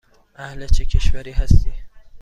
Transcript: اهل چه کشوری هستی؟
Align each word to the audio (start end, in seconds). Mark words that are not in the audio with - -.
اهل 0.35 0.67
چه 0.67 0.85
کشوری 0.85 1.31
هستی؟ 1.31 1.73